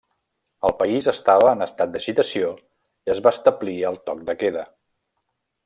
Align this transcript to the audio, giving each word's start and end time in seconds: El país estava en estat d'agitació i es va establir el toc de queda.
El 0.69 0.71
país 0.79 1.09
estava 1.11 1.51
en 1.57 1.61
estat 1.65 1.91
d'agitació 1.97 2.49
i 3.07 3.13
es 3.17 3.23
va 3.29 3.35
establir 3.37 3.77
el 3.91 4.01
toc 4.09 4.25
de 4.31 4.39
queda. 4.43 4.65